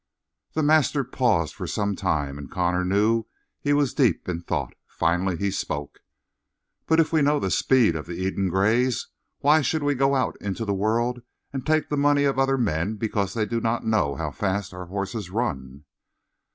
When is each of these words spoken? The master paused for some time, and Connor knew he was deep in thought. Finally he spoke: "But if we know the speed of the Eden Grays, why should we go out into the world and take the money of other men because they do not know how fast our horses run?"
The 0.53 0.63
master 0.63 1.03
paused 1.03 1.53
for 1.53 1.67
some 1.67 1.95
time, 1.95 2.39
and 2.39 2.49
Connor 2.49 2.83
knew 2.83 3.25
he 3.59 3.71
was 3.71 3.93
deep 3.93 4.27
in 4.27 4.41
thought. 4.41 4.73
Finally 4.87 5.37
he 5.37 5.51
spoke: 5.51 5.99
"But 6.87 6.99
if 6.99 7.13
we 7.13 7.21
know 7.21 7.39
the 7.39 7.51
speed 7.51 7.95
of 7.95 8.07
the 8.07 8.15
Eden 8.15 8.49
Grays, 8.49 9.09
why 9.41 9.61
should 9.61 9.83
we 9.83 9.93
go 9.93 10.15
out 10.15 10.37
into 10.41 10.65
the 10.65 10.73
world 10.73 11.21
and 11.53 11.67
take 11.67 11.89
the 11.89 11.97
money 11.97 12.23
of 12.23 12.39
other 12.39 12.57
men 12.57 12.95
because 12.95 13.35
they 13.35 13.45
do 13.45 13.61
not 13.61 13.85
know 13.85 14.15
how 14.15 14.31
fast 14.31 14.73
our 14.73 14.87
horses 14.87 15.29
run?" 15.29 15.83